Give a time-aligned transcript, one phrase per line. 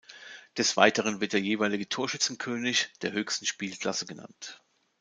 [0.57, 4.59] Des Weiteren wird der jeweilige Torschützenkönig der höchsten Spielklasse genannt.